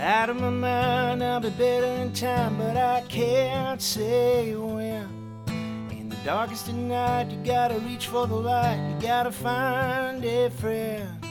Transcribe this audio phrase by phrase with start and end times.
[0.00, 5.08] out of my mind, I'll be better in time, but I can't say when.
[5.90, 10.50] In the darkest of night, you gotta reach for the light, you gotta find a
[10.50, 11.24] friend.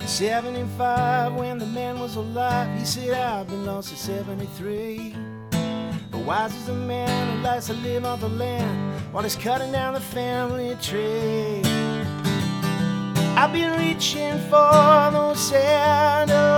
[0.00, 5.14] In 75, when the man was alive, he said, I've been lost at 73.
[6.10, 9.72] But wise is the man who likes to live on the land while he's cutting
[9.72, 11.62] down the family tree.
[13.36, 16.53] I've been reaching for those satellites,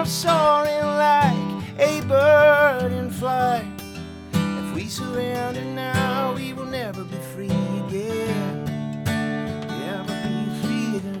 [0.00, 1.36] of soaring like
[1.78, 3.66] a bird in flight.
[4.32, 8.64] If we surrender now, we will never be free again.
[9.68, 11.20] Never be free again.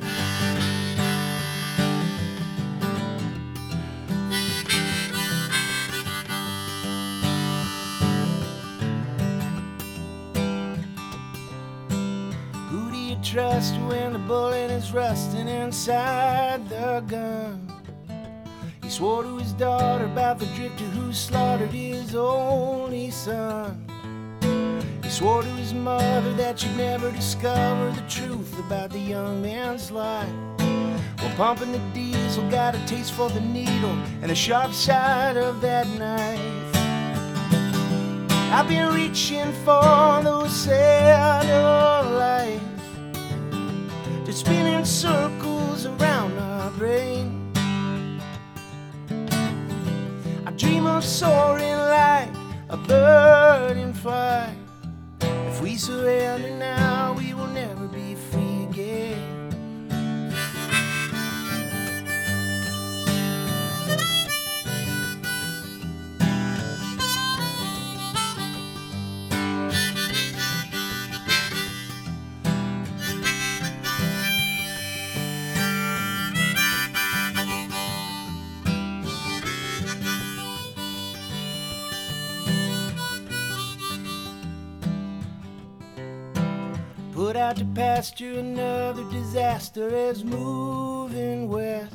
[12.70, 17.79] Who do you trust when the bullet is rusting inside the gun?
[19.00, 23.82] Swore to his daughter about the drifter who slaughtered his only son.
[25.02, 29.90] He swore to his mother that she'd never discover the truth about the young man's
[29.90, 30.28] life.
[30.58, 35.62] Well, pumping the diesel got a taste for the needle and the sharp side of
[35.62, 36.76] that knife.
[38.52, 42.60] I've been reaching for those satellites,
[44.26, 47.49] just spinning circles around my brain.
[50.60, 52.28] Dream of soaring like
[52.68, 54.54] a bird in flight.
[55.22, 56.79] If we surrender now,
[87.30, 91.94] Put out to pasture, another disaster is moving west.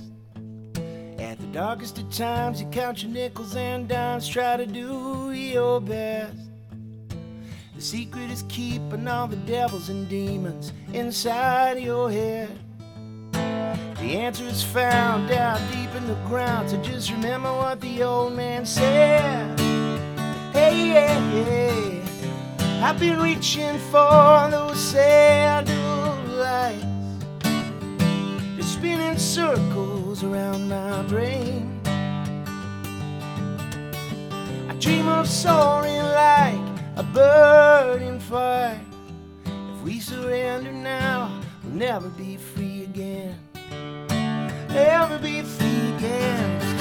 [1.19, 5.81] At the darkest of times, you count your nickels and dimes, try to do your
[5.81, 6.37] best.
[7.75, 12.57] The secret is keeping all the devils and demons inside your head.
[13.33, 18.31] The answer is found out deep in the ground, so just remember what the old
[18.31, 19.64] man said.
[22.87, 25.65] I've been reaching for those satellites,
[28.57, 31.81] just spinning circles around my brain.
[34.69, 36.61] I dream of soaring like
[36.95, 38.85] a bird in flight.
[39.47, 43.35] If we surrender now, we'll never be free again.
[44.69, 46.74] Never be free again.